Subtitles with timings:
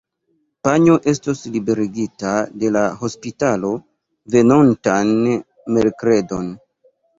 [0.67, 2.31] Panjo estos liberigita
[2.63, 3.71] de la hospitalo
[4.39, 5.15] venontan
[5.79, 6.53] merkredon.